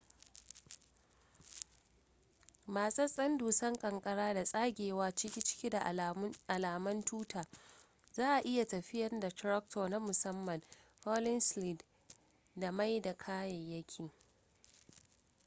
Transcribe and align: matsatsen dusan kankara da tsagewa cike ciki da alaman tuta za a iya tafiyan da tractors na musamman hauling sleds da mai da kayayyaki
matsatsen 2.75 3.37
dusan 3.37 3.75
kankara 3.79 4.33
da 4.33 4.43
tsagewa 4.43 5.11
cike 5.11 5.41
ciki 5.41 5.69
da 5.69 5.79
alaman 6.47 7.01
tuta 7.03 7.45
za 8.11 8.35
a 8.35 8.39
iya 8.43 8.67
tafiyan 8.67 9.19
da 9.19 9.29
tractors 9.31 9.89
na 9.91 9.99
musamman 9.99 10.61
hauling 11.05 11.39
sleds 11.41 11.85
da 12.55 12.71
mai 12.71 13.01
da 13.01 13.13
kayayyaki 13.17 14.11